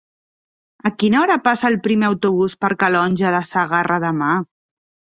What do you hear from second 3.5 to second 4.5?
Segarra demà?